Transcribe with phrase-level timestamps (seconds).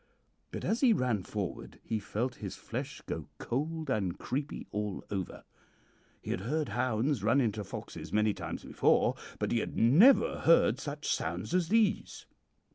[0.49, 5.43] "But as he ran forward he felt his flesh go cold and creepy all over.
[6.23, 10.79] He had heard hounds run into foxes many times before, but he had never heard
[10.79, 12.25] such sounds as these.